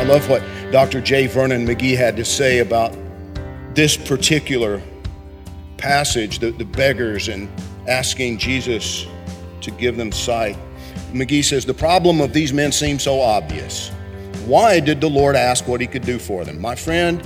I 0.00 0.04
love 0.04 0.30
what 0.30 0.42
Dr. 0.72 1.02
J. 1.02 1.26
Vernon 1.26 1.66
McGee 1.66 1.94
had 1.94 2.16
to 2.16 2.24
say 2.24 2.60
about 2.60 2.96
this 3.74 3.98
particular 3.98 4.80
passage, 5.76 6.38
the, 6.38 6.52
the 6.52 6.64
beggars 6.64 7.28
and 7.28 7.50
asking 7.86 8.38
Jesus 8.38 9.06
to 9.60 9.70
give 9.72 9.98
them 9.98 10.10
sight. 10.10 10.56
McGee 11.12 11.44
says, 11.44 11.66
The 11.66 11.74
problem 11.74 12.22
of 12.22 12.32
these 12.32 12.50
men 12.50 12.72
seems 12.72 13.02
so 13.02 13.20
obvious. 13.20 13.90
Why 14.46 14.80
did 14.80 15.02
the 15.02 15.10
Lord 15.10 15.36
ask 15.36 15.68
what 15.68 15.82
he 15.82 15.86
could 15.86 16.06
do 16.06 16.18
for 16.18 16.46
them? 16.46 16.58
My 16.58 16.74
friend, 16.74 17.20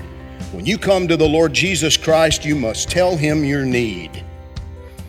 when 0.51 0.67
you 0.67 0.77
come 0.77 1.07
to 1.07 1.17
the 1.17 1.29
Lord 1.29 1.53
Jesus 1.53 1.97
Christ, 1.97 2.45
you 2.45 2.57
must 2.57 2.91
tell 2.91 3.17
him 3.17 3.45
your 3.45 3.65
need. 3.65 4.25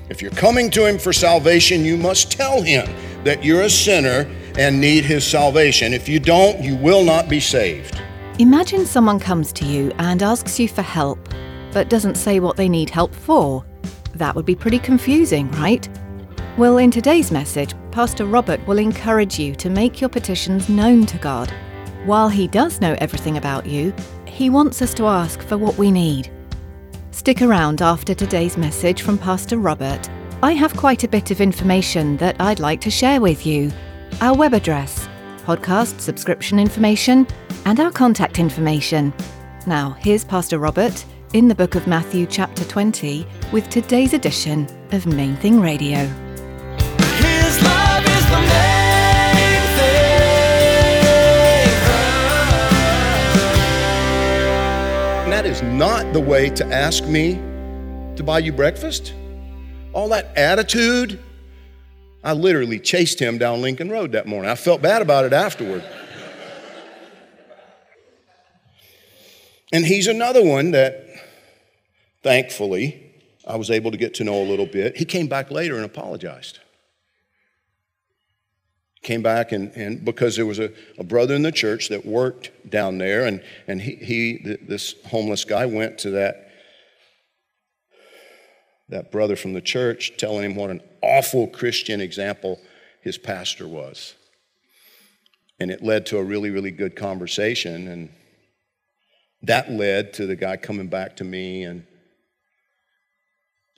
If 0.07 0.21
you're 0.21 0.29
coming 0.29 0.69
to 0.69 0.85
Him 0.85 0.99
for 0.99 1.11
salvation, 1.11 1.83
you 1.83 1.97
must 1.97 2.31
tell 2.31 2.61
Him 2.61 2.87
that 3.23 3.43
you're 3.43 3.63
a 3.63 3.69
sinner 3.71 4.29
and 4.57 4.79
need 4.79 5.05
His 5.05 5.25
salvation. 5.25 5.93
If 5.93 6.07
you 6.07 6.19
don't, 6.19 6.61
you 6.61 6.75
will 6.75 7.03
not 7.03 7.29
be 7.29 7.39
saved. 7.39 8.01
Imagine 8.39 8.85
someone 8.85 9.19
comes 9.19 9.53
to 9.53 9.65
you 9.65 9.91
and 9.97 10.21
asks 10.21 10.59
you 10.59 10.67
for 10.67 10.81
help, 10.81 11.29
but 11.71 11.89
doesn't 11.89 12.15
say 12.15 12.39
what 12.39 12.57
they 12.57 12.67
need 12.67 12.89
help 12.89 13.13
for. 13.13 13.65
That 14.13 14.35
would 14.35 14.45
be 14.45 14.55
pretty 14.55 14.79
confusing, 14.79 15.49
right? 15.51 15.87
Well, 16.57 16.77
in 16.77 16.91
today's 16.91 17.31
message, 17.31 17.73
Pastor 17.91 18.25
Robert 18.25 18.65
will 18.67 18.77
encourage 18.77 19.39
you 19.39 19.55
to 19.55 19.69
make 19.69 19.99
your 19.99 20.09
petitions 20.09 20.69
known 20.69 21.05
to 21.05 21.17
God. 21.17 21.51
While 22.05 22.29
he 22.29 22.47
does 22.47 22.79
know 22.81 22.95
everything 22.99 23.37
about 23.37 23.65
you, 23.65 23.93
he 24.25 24.49
wants 24.49 24.81
us 24.81 24.93
to 24.95 25.05
ask 25.05 25.41
for 25.41 25.57
what 25.57 25.77
we 25.77 25.91
need. 25.91 26.31
Stick 27.11 27.41
around 27.41 27.81
after 27.81 28.13
today's 28.13 28.57
message 28.57 29.01
from 29.01 29.17
Pastor 29.17 29.57
Robert. 29.57 30.09
I 30.43 30.51
have 30.51 30.75
quite 30.75 31.03
a 31.03 31.07
bit 31.07 31.31
of 31.31 31.41
information 31.41 32.17
that 32.17 32.35
I'd 32.39 32.59
like 32.59 32.81
to 32.81 32.91
share 32.91 33.21
with 33.21 33.45
you. 33.45 33.71
Our 34.21 34.33
web 34.33 34.53
address, 34.53 35.09
podcast 35.45 35.99
subscription 35.99 36.57
information, 36.57 37.27
and 37.65 37.77
our 37.81 37.91
contact 37.91 38.39
information. 38.39 39.13
Now, 39.67 39.91
here's 39.99 40.23
Pastor 40.23 40.57
Robert 40.57 41.03
in 41.33 41.49
the 41.49 41.55
book 41.55 41.75
of 41.75 41.85
Matthew, 41.85 42.25
chapter 42.25 42.63
20, 42.63 43.27
with 43.51 43.69
today's 43.69 44.13
edition 44.13 44.67
of 44.93 45.05
Main 45.05 45.35
Thing 45.35 45.59
Radio. 45.59 45.97
His 45.97 47.61
love 47.61 48.05
is 48.05 48.25
the 48.29 48.39
main 48.39 49.61
thing. 49.75 50.09
That 55.29 55.45
is 55.45 55.61
not 55.61 56.13
the 56.13 56.21
way 56.21 56.49
to 56.51 56.65
ask 56.67 57.03
me 57.03 57.33
to 58.15 58.23
buy 58.23 58.39
you 58.39 58.53
breakfast. 58.53 59.13
All 59.91 60.07
that 60.09 60.35
attitude. 60.37 61.19
I 62.25 62.33
literally 62.33 62.79
chased 62.79 63.19
him 63.19 63.37
down 63.37 63.61
Lincoln 63.61 63.91
Road 63.91 64.13
that 64.13 64.25
morning. 64.25 64.49
I 64.49 64.55
felt 64.55 64.81
bad 64.81 65.03
about 65.03 65.25
it 65.25 65.31
afterward. 65.31 65.83
And 69.71 69.85
he's 69.85 70.07
another 70.07 70.43
one 70.43 70.71
that, 70.71 71.05
thankfully, 72.23 73.13
I 73.45 73.57
was 73.57 73.69
able 73.69 73.91
to 73.91 73.97
get 73.97 74.15
to 74.15 74.23
know 74.23 74.41
a 74.41 74.47
little 74.47 74.65
bit. 74.65 74.97
He 74.97 75.05
came 75.05 75.27
back 75.27 75.51
later 75.51 75.75
and 75.75 75.85
apologized. 75.85 76.57
Came 79.03 79.21
back 79.21 79.51
and, 79.51 79.71
and 79.75 80.03
because 80.03 80.35
there 80.35 80.47
was 80.47 80.57
a, 80.57 80.71
a 80.97 81.03
brother 81.03 81.35
in 81.35 81.43
the 81.43 81.51
church 81.51 81.89
that 81.89 82.07
worked 82.07 82.49
down 82.67 82.97
there, 82.97 83.25
and, 83.25 83.43
and 83.67 83.79
he, 83.79 83.97
he 83.97 84.57
this 84.63 84.95
homeless 85.05 85.45
guy 85.45 85.67
went 85.67 85.99
to 85.99 86.09
that, 86.11 86.44
that 88.89 89.11
brother 89.11 89.35
from 89.35 89.53
the 89.53 89.61
church 89.61 90.13
telling 90.17 90.43
him 90.43 90.55
what 90.55 90.69
an 90.69 90.81
awful 91.01 91.47
Christian 91.47 92.01
example 92.01 92.59
his 93.01 93.17
pastor 93.17 93.67
was. 93.67 94.15
And 95.59 95.71
it 95.71 95.83
led 95.83 96.05
to 96.07 96.17
a 96.17 96.23
really, 96.23 96.49
really 96.49 96.71
good 96.71 96.95
conversation. 96.95 97.87
And 97.87 98.09
that 99.43 99.71
led 99.71 100.13
to 100.15 100.25
the 100.25 100.35
guy 100.35 100.57
coming 100.57 100.87
back 100.87 101.17
to 101.17 101.23
me 101.23 101.63
and 101.63 101.85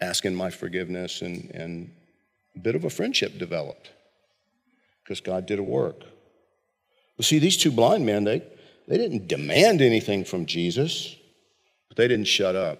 asking 0.01 0.35
my 0.35 0.49
forgiveness, 0.49 1.21
and, 1.21 1.49
and 1.51 1.91
a 2.55 2.59
bit 2.59 2.75
of 2.75 2.83
a 2.83 2.89
friendship 2.89 3.37
developed 3.37 3.91
because 5.03 5.21
God 5.21 5.45
did 5.45 5.59
a 5.59 5.63
work. 5.63 6.01
Well, 7.17 7.23
see, 7.23 7.39
these 7.39 7.57
two 7.57 7.71
blind 7.71 8.05
men, 8.05 8.23
they, 8.23 8.43
they 8.87 8.97
didn't 8.97 9.27
demand 9.27 9.81
anything 9.81 10.23
from 10.23 10.45
Jesus, 10.45 11.15
but 11.87 11.97
they 11.97 12.07
didn't 12.07 12.27
shut 12.27 12.55
up. 12.55 12.79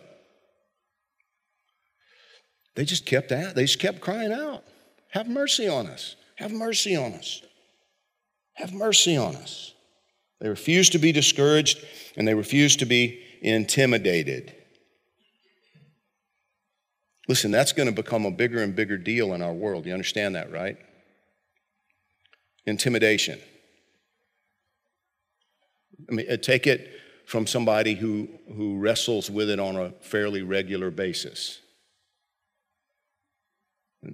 They 2.77 2.85
just 2.85 3.07
kept 3.07 3.31
at, 3.31 3.55
they 3.55 3.63
just 3.63 3.79
kept 3.79 4.01
crying 4.01 4.31
out, 4.31 4.63
Have 5.09 5.27
mercy 5.27 5.67
on 5.67 5.87
us. 5.87 6.15
Have 6.35 6.51
mercy 6.51 6.95
on 6.95 7.13
us. 7.13 7.41
Have 8.53 8.71
mercy 8.71 9.17
on 9.17 9.35
us. 9.35 9.73
They 10.39 10.47
refused 10.47 10.91
to 10.91 10.99
be 10.99 11.11
discouraged 11.11 11.83
and 12.15 12.27
they 12.27 12.35
refused 12.35 12.77
to 12.79 12.85
be 12.85 13.19
intimidated. 13.41 14.55
Listen, 17.27 17.49
that's 17.49 17.73
going 17.73 17.87
to 17.87 17.95
become 17.95 18.27
a 18.27 18.31
bigger 18.31 18.61
and 18.61 18.75
bigger 18.75 18.97
deal 18.97 19.33
in 19.33 19.41
our 19.41 19.53
world. 19.53 19.87
You 19.87 19.93
understand 19.93 20.35
that, 20.35 20.51
right? 20.51 20.77
Intimidation. 22.67 23.39
I 26.07 26.13
mean, 26.13 26.31
uh, 26.31 26.37
take 26.37 26.67
it 26.67 26.91
from 27.25 27.47
somebody 27.47 27.95
who, 27.95 28.29
who 28.55 28.77
wrestles 28.77 29.31
with 29.31 29.49
it 29.49 29.59
on 29.59 29.77
a 29.77 29.93
fairly 29.99 30.43
regular 30.43 30.91
basis. 30.91 31.59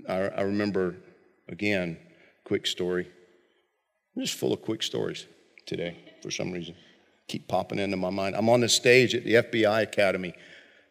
I, 0.07 0.13
I 0.13 0.41
remember, 0.41 0.95
again, 1.47 1.97
quick 2.43 2.67
story. 2.67 3.07
I'm 4.15 4.21
just 4.21 4.37
full 4.37 4.53
of 4.53 4.61
quick 4.61 4.83
stories 4.83 5.25
today 5.65 5.97
for 6.21 6.31
some 6.31 6.51
reason. 6.51 6.75
Keep 7.27 7.47
popping 7.47 7.79
into 7.79 7.97
my 7.97 8.09
mind. 8.09 8.35
I'm 8.35 8.49
on 8.49 8.61
the 8.61 8.69
stage 8.69 9.15
at 9.15 9.23
the 9.23 9.35
FBI 9.35 9.83
Academy 9.83 10.33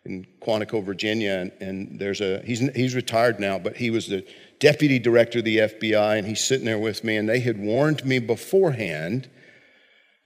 in 0.05 0.27
Quantico, 0.41 0.83
Virginia, 0.83 1.33
and, 1.33 1.53
and 1.61 2.01
there's 2.01 2.21
a 2.21 2.43
he's 2.45 2.61
he's 2.75 2.95
retired 2.95 3.39
now, 3.39 3.59
but 3.59 3.77
he 3.77 3.91
was 3.91 4.09
the 4.09 4.27
deputy 4.59 4.99
director 4.99 5.39
of 5.39 5.45
the 5.45 5.59
FBI, 5.59 6.19
and 6.19 6.27
he's 6.27 6.43
sitting 6.43 6.67
there 6.67 6.79
with 6.79 7.05
me, 7.05 7.17
and 7.17 7.29
they 7.29 7.41
had 7.41 7.59
warned 7.59 8.05
me 8.05 8.19
beforehand 8.19 9.31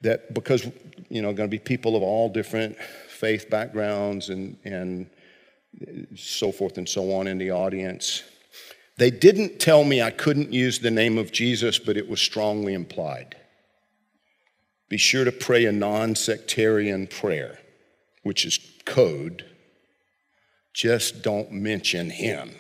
that 0.03 0.33
because 0.33 0.67
you 1.09 1.21
know 1.21 1.33
going 1.33 1.49
to 1.49 1.55
be 1.55 1.59
people 1.59 1.97
of 1.97 2.03
all 2.03 2.29
different 2.29 2.77
faith 3.09 3.51
backgrounds 3.51 4.31
and 4.31 4.57
and 4.65 5.11
so 6.15 6.53
forth 6.53 6.79
and 6.79 6.89
so 6.89 7.13
on 7.13 7.27
in 7.27 7.37
the 7.39 7.51
audience. 7.51 8.23
They 8.99 9.11
didn't 9.11 9.61
tell 9.61 9.85
me 9.85 10.01
I 10.01 10.11
couldn't 10.11 10.53
use 10.53 10.79
the 10.79 10.91
name 10.91 11.19
of 11.19 11.33
Jesus, 11.33 11.79
but 11.79 11.97
it 11.97 12.09
was 12.09 12.21
strongly 12.21 12.73
implied. 12.73 13.37
Be 14.89 14.97
sure 14.97 15.25
to 15.25 15.33
pray 15.33 15.67
a 15.67 15.73
non 15.73 16.15
sectarian 16.15 17.07
prayer, 17.07 17.59
which 18.23 18.47
is 18.47 18.59
code. 18.85 19.45
Just 20.73 21.23
don't 21.23 21.53
mention 21.53 22.11
him. 22.11 22.55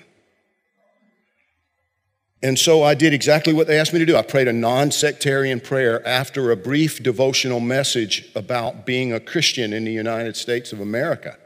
And 2.42 2.58
so 2.58 2.82
I 2.82 2.94
did 2.94 3.14
exactly 3.14 3.52
what 3.54 3.66
they 3.66 3.78
asked 3.78 3.92
me 3.92 3.98
to 3.98 4.06
do. 4.06 4.16
I 4.16 4.22
prayed 4.22 4.48
a 4.48 4.52
non 4.52 4.90
sectarian 4.90 5.60
prayer 5.60 6.06
after 6.06 6.50
a 6.50 6.56
brief 6.56 7.02
devotional 7.02 7.60
message 7.60 8.30
about 8.34 8.84
being 8.84 9.12
a 9.12 9.20
Christian 9.20 9.72
in 9.72 9.84
the 9.84 9.92
United 9.92 10.36
States 10.36 10.72
of 10.72 10.80
America. 10.80 11.38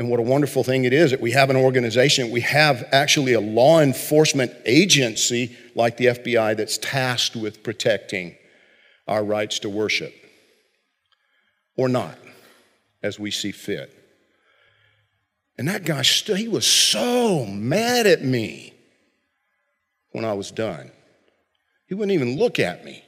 And 0.00 0.08
what 0.08 0.18
a 0.18 0.22
wonderful 0.22 0.64
thing 0.64 0.84
it 0.84 0.94
is 0.94 1.10
that 1.10 1.20
we 1.20 1.32
have 1.32 1.50
an 1.50 1.56
organization, 1.56 2.30
we 2.30 2.40
have 2.40 2.88
actually 2.90 3.34
a 3.34 3.40
law 3.40 3.80
enforcement 3.80 4.50
agency 4.64 5.54
like 5.74 5.98
the 5.98 6.06
FBI 6.06 6.56
that's 6.56 6.78
tasked 6.78 7.36
with 7.36 7.62
protecting 7.62 8.34
our 9.06 9.22
rights 9.22 9.58
to 9.58 9.68
worship. 9.68 10.14
Or 11.76 11.86
not, 11.86 12.16
as 13.02 13.18
we 13.18 13.30
see 13.30 13.52
fit. 13.52 13.94
And 15.58 15.68
that 15.68 15.84
guy, 15.84 16.02
he 16.02 16.48
was 16.48 16.66
so 16.66 17.44
mad 17.44 18.06
at 18.06 18.24
me 18.24 18.72
when 20.12 20.24
I 20.24 20.32
was 20.32 20.50
done. 20.50 20.92
He 21.88 21.92
wouldn't 21.92 22.12
even 22.12 22.38
look 22.38 22.58
at 22.58 22.86
me. 22.86 23.04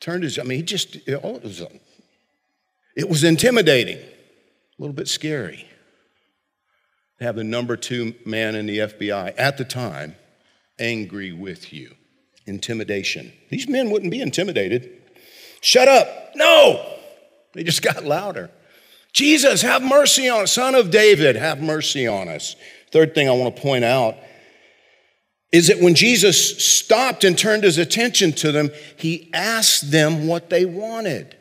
Turned 0.00 0.24
his, 0.24 0.40
I 0.40 0.42
mean, 0.42 0.58
he 0.58 0.64
just, 0.64 0.96
it 1.06 1.22
was, 1.22 1.62
it 2.96 3.08
was 3.08 3.22
intimidating, 3.22 4.00
a 4.78 4.82
little 4.82 4.94
bit 4.94 5.08
scary 5.08 5.68
to 7.18 7.24
have 7.24 7.36
the 7.36 7.44
number 7.44 7.76
two 7.76 8.14
man 8.24 8.54
in 8.54 8.66
the 8.66 8.78
FBI 8.78 9.34
at 9.36 9.58
the 9.58 9.64
time 9.64 10.16
angry 10.78 11.32
with 11.32 11.72
you. 11.72 11.94
Intimidation. 12.46 13.32
These 13.50 13.68
men 13.68 13.90
wouldn't 13.90 14.10
be 14.10 14.20
intimidated. 14.20 14.90
Shut 15.60 15.86
up. 15.86 16.32
No. 16.34 16.98
They 17.54 17.62
just 17.62 17.82
got 17.82 18.04
louder. 18.04 18.50
Jesus, 19.12 19.62
have 19.62 19.82
mercy 19.82 20.28
on 20.28 20.42
us. 20.42 20.52
Son 20.52 20.74
of 20.74 20.90
David, 20.90 21.36
have 21.36 21.60
mercy 21.60 22.06
on 22.06 22.28
us. 22.28 22.56
Third 22.90 23.14
thing 23.14 23.28
I 23.28 23.32
want 23.32 23.54
to 23.54 23.62
point 23.62 23.84
out 23.84 24.16
is 25.52 25.68
that 25.68 25.80
when 25.80 25.94
Jesus 25.94 26.64
stopped 26.64 27.24
and 27.24 27.38
turned 27.38 27.62
his 27.62 27.76
attention 27.76 28.32
to 28.32 28.52
them, 28.52 28.70
he 28.96 29.30
asked 29.34 29.90
them 29.90 30.26
what 30.26 30.48
they 30.48 30.64
wanted. 30.64 31.36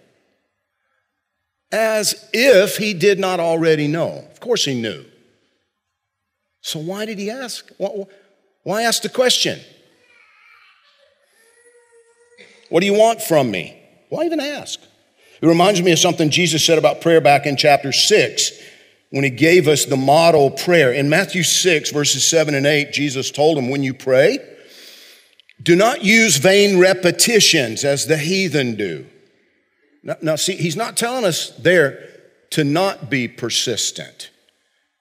As 1.71 2.29
if 2.33 2.77
he 2.77 2.93
did 2.93 3.19
not 3.19 3.39
already 3.39 3.87
know. 3.87 4.25
Of 4.31 4.39
course, 4.39 4.65
he 4.65 4.79
knew. 4.79 5.05
So, 6.61 6.79
why 6.79 7.05
did 7.05 7.17
he 7.17 7.29
ask? 7.29 7.69
Why 8.63 8.83
ask 8.83 9.01
the 9.01 9.09
question? 9.09 9.59
What 12.69 12.79
do 12.79 12.85
you 12.85 12.93
want 12.93 13.21
from 13.21 13.51
me? 13.51 13.77
Why 14.09 14.25
even 14.25 14.39
ask? 14.39 14.79
It 15.41 15.47
reminds 15.47 15.81
me 15.81 15.91
of 15.91 15.99
something 15.99 16.29
Jesus 16.29 16.63
said 16.63 16.77
about 16.77 17.01
prayer 17.01 17.19
back 17.19 17.45
in 17.45 17.57
chapter 17.57 17.91
6 17.91 18.51
when 19.09 19.23
he 19.23 19.29
gave 19.29 19.67
us 19.67 19.85
the 19.85 19.97
model 19.97 20.51
prayer. 20.51 20.93
In 20.93 21.09
Matthew 21.09 21.43
6, 21.43 21.91
verses 21.91 22.25
7 22.25 22.53
and 22.53 22.65
8, 22.65 22.93
Jesus 22.93 23.31
told 23.31 23.57
him, 23.57 23.69
When 23.69 23.83
you 23.83 23.93
pray, 23.93 24.39
do 25.61 25.75
not 25.75 26.03
use 26.03 26.37
vain 26.37 26.79
repetitions 26.79 27.83
as 27.83 28.05
the 28.05 28.17
heathen 28.17 28.75
do. 28.75 29.05
Now, 30.03 30.15
now, 30.21 30.35
see, 30.35 30.55
he's 30.55 30.75
not 30.75 30.97
telling 30.97 31.25
us 31.25 31.49
there 31.57 32.09
to 32.51 32.63
not 32.63 33.09
be 33.09 33.27
persistent. 33.27 34.29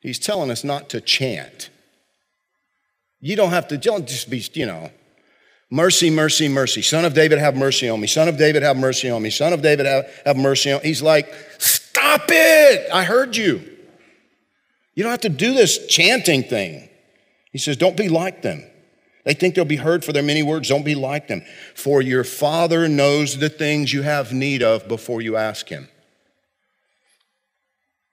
He's 0.00 0.18
telling 0.18 0.50
us 0.50 0.64
not 0.64 0.88
to 0.90 1.00
chant. 1.00 1.70
You 3.20 3.36
don't 3.36 3.50
have 3.50 3.68
to, 3.68 3.78
don't 3.78 4.06
just 4.06 4.30
be, 4.30 4.44
you 4.54 4.66
know, 4.66 4.90
mercy, 5.70 6.10
mercy, 6.10 6.48
mercy. 6.48 6.82
Son 6.82 7.04
of 7.04 7.14
David, 7.14 7.38
have 7.38 7.56
mercy 7.56 7.88
on 7.88 8.00
me. 8.00 8.06
Son 8.06 8.28
of 8.28 8.36
David, 8.36 8.62
have 8.62 8.76
mercy 8.76 9.10
on 9.10 9.22
me. 9.22 9.30
Son 9.30 9.52
of 9.52 9.62
David, 9.62 9.86
have, 9.86 10.06
have 10.24 10.36
mercy 10.36 10.72
on 10.72 10.80
me. 10.80 10.88
He's 10.88 11.02
like, 11.02 11.32
stop 11.58 12.22
it. 12.28 12.90
I 12.92 13.04
heard 13.04 13.36
you. 13.36 13.60
You 14.94 15.02
don't 15.04 15.10
have 15.10 15.20
to 15.22 15.28
do 15.28 15.54
this 15.54 15.86
chanting 15.86 16.42
thing. 16.42 16.88
He 17.52 17.58
says, 17.58 17.76
Don't 17.76 17.96
be 17.96 18.08
like 18.08 18.42
them. 18.42 18.64
They 19.24 19.34
think 19.34 19.54
they'll 19.54 19.64
be 19.64 19.76
heard 19.76 20.04
for 20.04 20.12
their 20.12 20.22
many 20.22 20.42
words. 20.42 20.68
Don't 20.68 20.84
be 20.84 20.94
like 20.94 21.28
them. 21.28 21.42
For 21.74 22.00
your 22.00 22.24
Father 22.24 22.88
knows 22.88 23.38
the 23.38 23.50
things 23.50 23.92
you 23.92 24.02
have 24.02 24.32
need 24.32 24.62
of 24.62 24.88
before 24.88 25.20
you 25.20 25.36
ask 25.36 25.68
Him. 25.68 25.88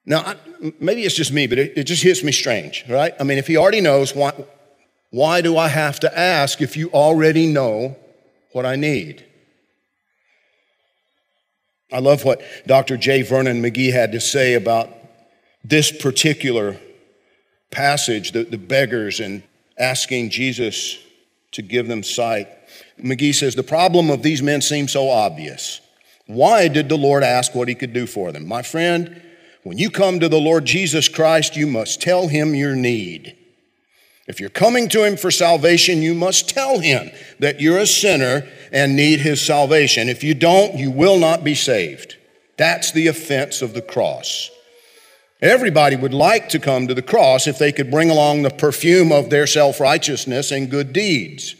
Now, 0.05 0.19
I, 0.19 0.35
maybe 0.79 1.03
it's 1.03 1.15
just 1.15 1.31
me, 1.31 1.47
but 1.47 1.57
it, 1.57 1.77
it 1.77 1.83
just 1.83 2.03
hits 2.03 2.23
me 2.23 2.31
strange, 2.31 2.85
right? 2.89 3.13
I 3.19 3.23
mean, 3.23 3.37
if 3.37 3.47
He 3.47 3.57
already 3.57 3.81
knows, 3.81 4.15
why, 4.15 4.33
why 5.11 5.41
do 5.41 5.57
I 5.57 5.69
have 5.69 5.99
to 6.01 6.19
ask 6.19 6.61
if 6.61 6.75
you 6.75 6.89
already 6.91 7.47
know 7.47 7.95
what 8.51 8.65
I 8.65 8.75
need? 8.75 9.25
I 11.91 11.99
love 11.99 12.25
what 12.25 12.41
Dr. 12.65 12.97
J. 12.97 13.21
Vernon 13.21 13.61
McGee 13.61 13.93
had 13.93 14.11
to 14.11 14.19
say 14.19 14.55
about 14.55 14.89
this 15.63 15.89
particular 15.89 16.77
passage, 17.71 18.33
the, 18.33 18.43
the 18.43 18.57
beggars 18.57 19.21
and 19.21 19.43
asking 19.77 20.29
Jesus 20.29 20.97
to 21.51 21.61
give 21.61 21.87
them 21.87 22.03
sight. 22.03 22.47
McGee 22.99 23.35
says, 23.35 23.55
The 23.55 23.63
problem 23.63 24.09
of 24.09 24.23
these 24.23 24.41
men 24.41 24.61
seems 24.61 24.91
so 24.91 25.09
obvious. 25.09 25.81
Why 26.25 26.67
did 26.67 26.89
the 26.89 26.97
Lord 26.97 27.23
ask 27.23 27.55
what 27.55 27.67
he 27.67 27.75
could 27.75 27.93
do 27.93 28.05
for 28.05 28.31
them? 28.31 28.47
My 28.47 28.61
friend, 28.61 29.21
when 29.63 29.77
you 29.77 29.89
come 29.89 30.19
to 30.19 30.29
the 30.29 30.39
Lord 30.39 30.65
Jesus 30.65 31.07
Christ, 31.07 31.55
you 31.55 31.67
must 31.67 32.01
tell 32.01 32.27
him 32.27 32.53
your 32.53 32.75
need. 32.75 33.35
If 34.27 34.41
you're 34.41 34.49
coming 34.49 34.89
to 34.89 35.05
him 35.05 35.15
for 35.15 35.31
salvation, 35.31 36.01
you 36.01 36.13
must 36.13 36.49
tell 36.49 36.79
him 36.79 37.09
that 37.39 37.61
you're 37.61 37.77
a 37.77 37.87
sinner 37.87 38.45
and 38.73 38.95
need 38.95 39.21
his 39.21 39.41
salvation. 39.41 40.09
If 40.09 40.23
you 40.23 40.33
don't, 40.33 40.75
you 40.75 40.91
will 40.91 41.17
not 41.17 41.45
be 41.45 41.55
saved. 41.55 42.17
That's 42.57 42.91
the 42.91 43.07
offense 43.07 43.61
of 43.61 43.73
the 43.73 43.81
cross. 43.81 44.51
Everybody 45.41 45.95
would 45.95 46.15
like 46.15 46.49
to 46.49 46.59
come 46.59 46.87
to 46.87 46.95
the 46.95 47.03
cross 47.03 47.45
if 47.45 47.59
they 47.59 47.71
could 47.71 47.91
bring 47.91 48.09
along 48.09 48.41
the 48.41 48.49
perfume 48.49 49.11
of 49.11 49.29
their 49.29 49.45
self 49.45 49.79
righteousness 49.79 50.51
and 50.51 50.69
good 50.69 50.93
deeds. 50.93 51.55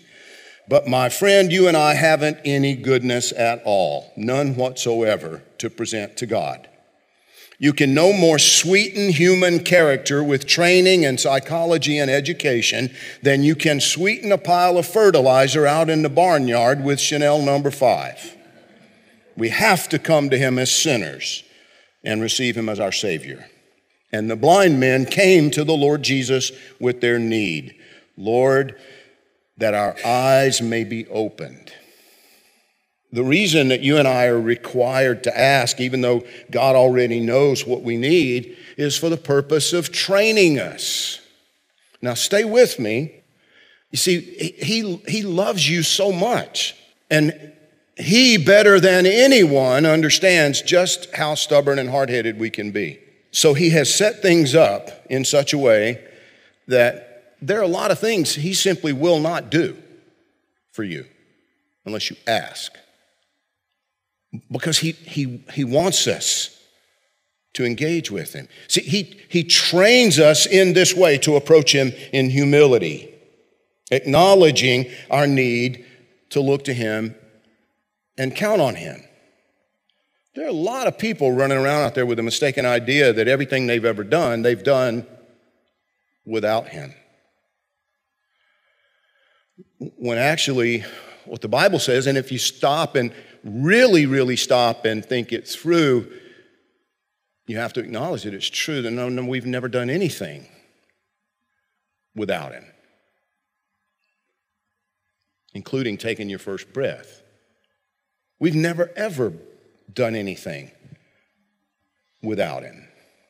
But 0.67 0.87
my 0.87 1.09
friend, 1.09 1.51
you 1.51 1.67
and 1.67 1.77
I 1.77 1.93
haven't 1.93 2.39
any 2.43 2.75
goodness 2.75 3.31
at 3.31 3.61
all, 3.63 4.11
none 4.17 4.55
whatsoever, 4.55 5.43
to 5.59 5.69
present 5.69 6.17
to 6.17 6.25
God. 6.25 6.67
You 7.59 7.71
can 7.71 7.93
no 7.93 8.13
more 8.13 8.37
sweeten 8.37 9.09
human 9.09 9.63
character 9.63 10.23
with 10.23 10.45
training 10.45 11.05
and 11.05 11.19
psychology 11.19 11.97
and 11.97 12.11
education 12.11 12.91
than 13.23 13.43
you 13.43 13.55
can 13.55 13.79
sweeten 13.79 14.31
a 14.31 14.37
pile 14.37 14.77
of 14.77 14.85
fertilizer 14.85 15.65
out 15.65 15.89
in 15.89 16.01
the 16.01 16.09
barnyard 16.09 16.83
with 16.83 16.99
Chanel 16.99 17.41
number 17.41 17.71
five. 17.71 18.35
We 19.35 19.49
have 19.49 19.87
to 19.89 19.99
come 19.99 20.29
to 20.31 20.37
Him 20.37 20.59
as 20.59 20.71
sinners 20.71 21.43
and 22.03 22.21
receive 22.21 22.57
Him 22.57 22.69
as 22.69 22.79
our 22.79 22.91
Savior. 22.91 23.47
And 24.11 24.29
the 24.29 24.35
blind 24.35 24.79
men 24.79 25.05
came 25.05 25.51
to 25.51 25.63
the 25.63 25.75
Lord 25.75 26.01
Jesus 26.03 26.51
with 26.79 27.01
their 27.01 27.19
need. 27.19 27.75
Lord, 28.15 28.75
that 29.57 29.73
our 29.73 29.95
eyes 30.05 30.61
may 30.61 30.83
be 30.83 31.07
opened. 31.07 31.73
The 33.11 33.23
reason 33.23 33.69
that 33.69 33.81
you 33.81 33.97
and 33.97 34.07
I 34.07 34.25
are 34.25 34.39
required 34.39 35.23
to 35.23 35.37
ask, 35.37 35.79
even 35.79 36.01
though 36.01 36.23
God 36.51 36.75
already 36.75 37.19
knows 37.19 37.65
what 37.65 37.81
we 37.81 37.97
need, 37.97 38.57
is 38.77 38.97
for 38.97 39.09
the 39.09 39.17
purpose 39.17 39.73
of 39.73 39.91
training 39.91 40.59
us. 40.59 41.19
Now, 42.01 42.13
stay 42.13 42.43
with 42.43 42.79
me. 42.79 43.23
You 43.91 43.97
see, 43.97 44.19
he, 44.19 44.97
he 45.07 45.23
loves 45.23 45.67
you 45.67 45.83
so 45.83 46.11
much. 46.11 46.75
And 47.09 47.53
he, 47.95 48.37
better 48.37 48.79
than 48.79 49.05
anyone, 49.05 49.85
understands 49.85 50.61
just 50.61 51.13
how 51.15 51.35
stubborn 51.35 51.79
and 51.79 51.89
hard 51.89 52.09
headed 52.09 52.37
we 52.37 52.49
can 52.49 52.71
be. 52.71 52.99
So 53.37 53.53
he 53.53 53.69
has 53.69 53.93
set 53.93 54.23
things 54.23 54.55
up 54.55 54.89
in 55.11 55.23
such 55.23 55.53
a 55.53 55.59
way 55.59 56.03
that 56.67 57.35
there 57.39 57.59
are 57.59 57.63
a 57.63 57.67
lot 57.67 57.91
of 57.91 57.99
things 57.99 58.33
he 58.33 58.55
simply 58.55 58.93
will 58.93 59.19
not 59.19 59.51
do 59.51 59.77
for 60.71 60.83
you 60.83 61.05
unless 61.85 62.09
you 62.09 62.15
ask. 62.25 62.75
Because 64.51 64.79
he, 64.79 64.93
he, 64.93 65.43
he 65.53 65.63
wants 65.63 66.07
us 66.07 66.59
to 67.53 67.63
engage 67.63 68.09
with 68.09 68.33
him. 68.33 68.47
See, 68.69 68.81
he, 68.81 69.21
he 69.29 69.43
trains 69.43 70.17
us 70.17 70.47
in 70.47 70.73
this 70.73 70.95
way 70.95 71.19
to 71.19 71.35
approach 71.35 71.75
him 71.75 71.91
in 72.11 72.31
humility, 72.31 73.13
acknowledging 73.91 74.89
our 75.11 75.27
need 75.27 75.85
to 76.31 76.41
look 76.41 76.63
to 76.63 76.73
him 76.73 77.13
and 78.17 78.35
count 78.35 78.61
on 78.61 78.73
him. 78.73 79.03
There 80.37 80.45
are 80.45 80.49
a 80.49 80.53
lot 80.53 80.85
of 80.85 80.99
people 80.99 81.31
running 81.31 81.57
around 81.57 81.81
out 81.81 81.95
there 81.95 82.05
with 82.05 82.19
a 82.19 82.23
mistaken 82.23 82.63
idea 82.63 83.11
that 83.11 83.27
everything 83.27 83.65
they've 83.65 83.83
ever 83.83 84.03
done, 84.03 84.43
they've 84.43 84.63
done 84.63 85.03
without 86.27 86.67
Him. 86.67 86.93
When 89.79 90.19
actually, 90.19 90.85
what 91.25 91.41
the 91.41 91.47
Bible 91.47 91.79
says, 91.79 92.05
and 92.05 92.19
if 92.19 92.31
you 92.31 92.37
stop 92.37 92.95
and 92.95 93.11
really, 93.43 94.05
really 94.05 94.35
stop 94.35 94.85
and 94.85 95.03
think 95.03 95.33
it 95.33 95.47
through, 95.47 96.11
you 97.47 97.57
have 97.57 97.73
to 97.73 97.79
acknowledge 97.79 98.21
that 98.21 98.35
it's 98.35 98.47
true 98.47 98.83
that 98.83 98.91
no, 98.91 99.09
no, 99.09 99.25
we've 99.25 99.47
never 99.47 99.67
done 99.67 99.89
anything 99.89 100.47
without 102.15 102.51
Him, 102.51 102.65
including 105.55 105.97
taking 105.97 106.29
your 106.29 106.37
first 106.37 106.71
breath. 106.73 107.23
We've 108.39 108.53
never, 108.53 108.91
ever 108.95 109.33
done 109.93 110.15
anything 110.15 110.71
without 112.21 112.63
Him. 112.63 112.87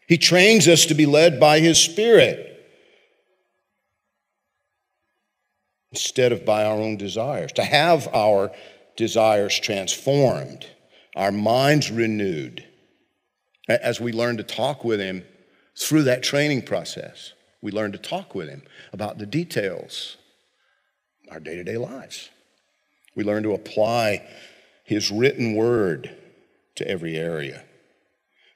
He 0.08 0.18
trains 0.18 0.68
us 0.68 0.86
to 0.86 0.94
be 0.94 1.06
led 1.06 1.40
by 1.40 1.60
His 1.60 1.78
Spirit 1.78 2.48
instead 5.92 6.32
of 6.32 6.46
by 6.46 6.64
our 6.64 6.78
own 6.78 6.98
desires, 6.98 7.52
to 7.54 7.64
have 7.64 8.08
our 8.14 8.52
desires 8.96 9.58
transformed, 9.60 10.66
our 11.16 11.32
minds 11.32 11.90
renewed 11.90 12.64
as 13.68 14.00
we 14.00 14.12
learn 14.12 14.38
to 14.38 14.44
talk 14.44 14.84
with 14.84 15.00
Him 15.00 15.24
through 15.78 16.04
that 16.04 16.24
training 16.24 16.62
process. 16.62 17.34
We 17.62 17.72
learn 17.72 17.92
to 17.94 17.98
talk 17.98 18.36
with 18.36 18.48
Him 18.48 18.64
about 18.94 19.18
the 19.18 19.26
details, 19.26 20.18
of 21.26 21.34
our 21.34 21.40
day 21.40 21.56
to 21.56 21.64
day 21.64 21.78
lives. 21.78 22.30
We 23.16 23.24
learn 23.24 23.44
to 23.44 23.54
apply 23.54 24.28
His 24.84 25.12
written 25.12 25.56
word 25.56 26.16
to 26.78 26.88
every 26.88 27.16
area. 27.16 27.64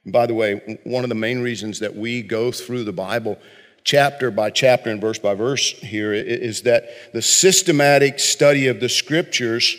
And 0.04 0.14
by 0.14 0.26
the 0.26 0.34
way, 0.34 0.80
one 0.84 1.04
of 1.04 1.10
the 1.10 1.16
main 1.16 1.42
reasons 1.42 1.80
that 1.80 1.96
we 1.96 2.22
go 2.22 2.52
through 2.52 2.86
the 2.86 2.94
Bible 2.94 3.38
chapter 3.84 4.32
by 4.32 4.50
chapter 4.50 4.90
and 4.90 5.02
verse 5.02 5.20
by 5.20 5.34
verse 5.34 5.72
here 5.72 6.14
is 6.14 6.64
that 6.64 7.14
the 7.14 7.22
systematic 7.22 8.20
study 8.20 8.68
of 8.68 8.80
the 8.80 8.90
scriptures 8.90 9.76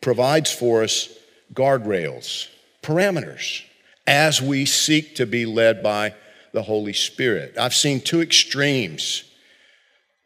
provides 0.00 0.52
for 0.52 0.82
us 0.82 1.08
guardrails, 1.52 2.48
parameters, 2.82 3.62
as 4.06 4.40
we 4.40 4.64
seek 4.64 5.16
to 5.16 5.26
be 5.26 5.46
led 5.46 5.82
by 5.82 6.14
the 6.52 6.62
Holy 6.62 6.92
Spirit. 6.92 7.56
I've 7.58 7.74
seen 7.74 8.00
two 8.00 8.22
extremes 8.22 9.24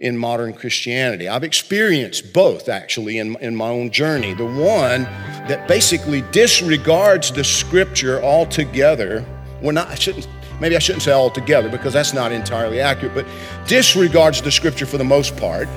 in 0.01 0.17
modern 0.17 0.55
Christianity. 0.55 1.29
I've 1.29 1.45
experienced 1.45 2.33
both 2.33 2.71
actually 2.71 3.19
in, 3.19 3.37
in 3.37 3.55
my 3.55 3.69
own 3.69 3.91
journey. 3.91 4.33
The 4.33 4.47
one 4.47 5.03
that 5.47 5.69
basically 5.69 6.23
disregards 6.33 7.31
the 7.31 7.45
scripture 7.45 8.23
altogether. 8.23 9.25
Well, 9.61 9.75
not, 9.75 9.89
I 9.89 9.95
shouldn't, 9.97 10.27
maybe 10.59 10.75
I 10.75 10.79
shouldn't 10.79 11.03
say 11.03 11.13
altogether 11.13 11.69
because 11.69 11.93
that's 11.93 12.15
not 12.15 12.33
entirely 12.33 12.81
accurate, 12.81 13.15
but 13.15 13.27
disregards 13.67 14.41
the 14.41 14.51
scripture 14.51 14.87
for 14.87 14.97
the 14.97 15.05
most 15.05 15.37
part. 15.37 15.69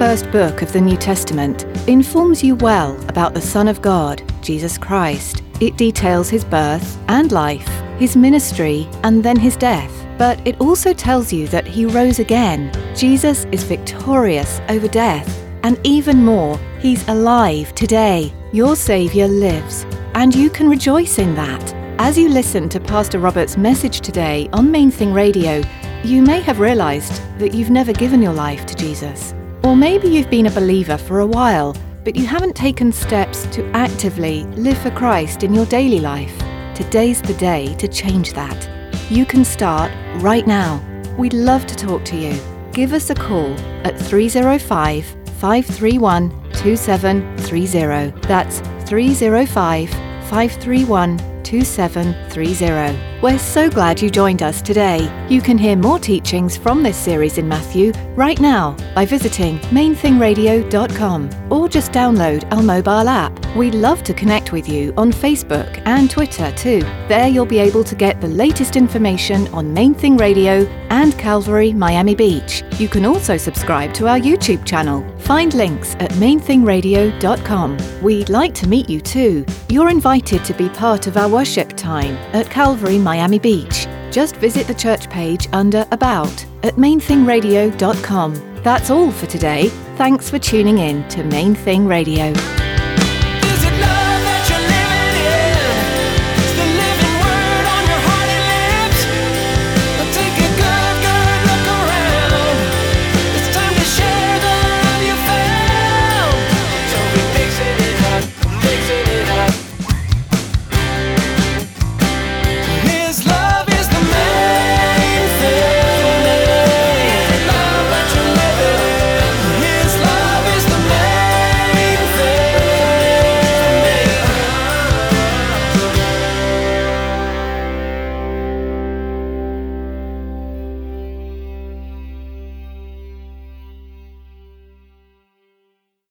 First 0.00 0.30
book 0.30 0.62
of 0.62 0.72
the 0.72 0.80
New 0.80 0.96
Testament 0.96 1.64
informs 1.86 2.42
you 2.42 2.54
well 2.54 2.98
about 3.10 3.34
the 3.34 3.40
Son 3.54 3.68
of 3.68 3.82
God, 3.82 4.22
Jesus 4.40 4.78
Christ. 4.78 5.42
It 5.60 5.76
details 5.76 6.30
his 6.30 6.42
birth 6.42 6.98
and 7.08 7.30
life, 7.30 7.68
his 7.98 8.16
ministry, 8.16 8.88
and 9.02 9.22
then 9.22 9.38
his 9.38 9.58
death. 9.58 9.92
But 10.16 10.40
it 10.46 10.58
also 10.58 10.94
tells 10.94 11.34
you 11.34 11.48
that 11.48 11.66
he 11.66 11.84
rose 11.84 12.18
again. 12.18 12.72
Jesus 12.96 13.44
is 13.52 13.62
victorious 13.62 14.62
over 14.70 14.88
death. 14.88 15.28
And 15.64 15.78
even 15.84 16.24
more, 16.24 16.58
he's 16.78 17.06
alive 17.06 17.74
today. 17.74 18.32
Your 18.54 18.76
Saviour 18.76 19.28
lives. 19.28 19.84
And 20.14 20.34
you 20.34 20.48
can 20.48 20.70
rejoice 20.70 21.18
in 21.18 21.34
that. 21.34 21.74
As 21.98 22.16
you 22.16 22.30
listen 22.30 22.70
to 22.70 22.80
Pastor 22.80 23.18
Robert's 23.18 23.58
message 23.58 24.00
today 24.00 24.48
on 24.54 24.70
Main 24.70 24.90
Thing 24.90 25.12
Radio, 25.12 25.62
you 26.02 26.22
may 26.22 26.40
have 26.40 26.58
realized 26.58 27.20
that 27.38 27.52
you've 27.52 27.68
never 27.68 27.92
given 27.92 28.22
your 28.22 28.32
life 28.32 28.64
to 28.64 28.74
Jesus. 28.74 29.34
Or 29.62 29.76
maybe 29.76 30.08
you've 30.08 30.30
been 30.30 30.46
a 30.46 30.50
believer 30.50 30.96
for 30.96 31.20
a 31.20 31.26
while, 31.26 31.76
but 32.02 32.16
you 32.16 32.26
haven't 32.26 32.56
taken 32.56 32.92
steps 32.92 33.44
to 33.52 33.64
actively 33.72 34.44
live 34.56 34.78
for 34.78 34.90
Christ 34.90 35.42
in 35.42 35.52
your 35.52 35.66
daily 35.66 36.00
life. 36.00 36.36
Today's 36.74 37.20
the 37.20 37.34
day 37.34 37.74
to 37.74 37.86
change 37.86 38.32
that. 38.32 38.68
You 39.10 39.26
can 39.26 39.44
start 39.44 39.92
right 40.22 40.46
now. 40.46 40.82
We'd 41.18 41.34
love 41.34 41.66
to 41.66 41.76
talk 41.76 42.04
to 42.06 42.16
you. 42.16 42.40
Give 42.72 42.94
us 42.94 43.10
a 43.10 43.14
call 43.14 43.52
at 43.84 44.00
305 44.00 45.04
531 45.38 46.30
2730. 46.52 48.26
That's 48.26 48.60
305 48.88 49.90
531 49.90 51.42
2730. 51.42 53.09
We're 53.22 53.38
so 53.38 53.68
glad 53.68 54.00
you 54.00 54.08
joined 54.08 54.42
us 54.42 54.62
today. 54.62 55.26
You 55.28 55.42
can 55.42 55.58
hear 55.58 55.76
more 55.76 55.98
teachings 55.98 56.56
from 56.56 56.82
this 56.82 56.96
series 56.96 57.36
in 57.36 57.46
Matthew 57.46 57.92
right 58.14 58.40
now 58.40 58.74
by 58.94 59.04
visiting 59.04 59.58
mainthingradio.com 59.58 61.52
or 61.52 61.68
just 61.68 61.92
download 61.92 62.50
our 62.50 62.62
mobile 62.62 63.10
app. 63.10 63.38
We'd 63.54 63.74
love 63.74 64.02
to 64.04 64.14
connect 64.14 64.52
with 64.52 64.66
you 64.66 64.94
on 64.96 65.12
Facebook 65.12 65.82
and 65.84 66.08
Twitter 66.10 66.50
too. 66.52 66.80
There 67.08 67.28
you'll 67.28 67.44
be 67.44 67.58
able 67.58 67.84
to 67.84 67.94
get 67.94 68.22
the 68.22 68.28
latest 68.28 68.74
information 68.74 69.48
on 69.48 69.74
Main 69.74 69.92
Thing 69.92 70.16
Radio 70.16 70.66
and 70.88 71.18
Calvary 71.18 71.72
Miami 71.72 72.14
Beach. 72.14 72.62
You 72.78 72.88
can 72.88 73.04
also 73.04 73.36
subscribe 73.36 73.92
to 73.94 74.08
our 74.08 74.18
YouTube 74.18 74.64
channel. 74.64 75.04
Find 75.18 75.52
links 75.54 75.94
at 75.96 76.10
mainthingradio.com. 76.12 78.02
We'd 78.02 78.30
like 78.30 78.54
to 78.54 78.66
meet 78.68 78.88
you 78.88 79.00
too. 79.00 79.44
You're 79.68 79.90
invited 79.90 80.44
to 80.44 80.54
be 80.54 80.68
part 80.70 81.06
of 81.06 81.16
our 81.16 81.28
worship 81.28 81.76
time 81.76 82.16
at 82.34 82.50
Calvary 82.50 82.98
Miami 83.10 83.40
Beach. 83.40 83.88
Just 84.12 84.36
visit 84.36 84.68
the 84.68 84.74
church 84.74 85.10
page 85.10 85.48
under 85.52 85.84
About 85.90 86.46
at 86.62 86.74
mainthingradio.com. 86.76 88.34
That's 88.62 88.88
all 88.90 89.10
for 89.10 89.26
today. 89.26 89.68
Thanks 89.96 90.30
for 90.30 90.38
tuning 90.38 90.78
in 90.78 91.08
to 91.08 91.24
Main 91.24 91.56
Thing 91.56 91.88
Radio. 91.88 92.32